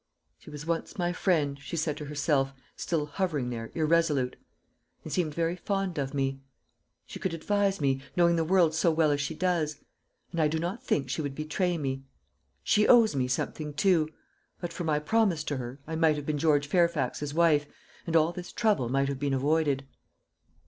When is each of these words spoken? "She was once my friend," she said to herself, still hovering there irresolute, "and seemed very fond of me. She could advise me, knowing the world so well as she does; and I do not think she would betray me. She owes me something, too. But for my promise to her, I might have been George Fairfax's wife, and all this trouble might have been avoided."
"She 0.39 0.49
was 0.49 0.65
once 0.65 0.97
my 0.97 1.13
friend," 1.13 1.59
she 1.59 1.77
said 1.77 1.95
to 1.97 2.05
herself, 2.05 2.53
still 2.75 3.05
hovering 3.05 3.51
there 3.51 3.69
irresolute, 3.75 4.35
"and 5.03 5.13
seemed 5.13 5.35
very 5.35 5.55
fond 5.55 5.99
of 5.99 6.15
me. 6.15 6.39
She 7.05 7.19
could 7.19 7.35
advise 7.35 7.79
me, 7.79 8.01
knowing 8.17 8.35
the 8.35 8.43
world 8.43 8.73
so 8.73 8.89
well 8.89 9.11
as 9.11 9.21
she 9.21 9.35
does; 9.35 9.77
and 10.31 10.41
I 10.41 10.47
do 10.47 10.57
not 10.57 10.81
think 10.83 11.07
she 11.11 11.21
would 11.21 11.35
betray 11.35 11.77
me. 11.77 12.01
She 12.63 12.87
owes 12.87 13.15
me 13.15 13.27
something, 13.27 13.75
too. 13.75 14.09
But 14.59 14.73
for 14.73 14.85
my 14.85 14.97
promise 14.97 15.43
to 15.43 15.57
her, 15.57 15.77
I 15.85 15.95
might 15.95 16.15
have 16.15 16.25
been 16.25 16.39
George 16.39 16.65
Fairfax's 16.65 17.35
wife, 17.35 17.67
and 18.07 18.15
all 18.15 18.31
this 18.31 18.51
trouble 18.51 18.89
might 18.89 19.07
have 19.07 19.19
been 19.19 19.35
avoided." 19.35 19.85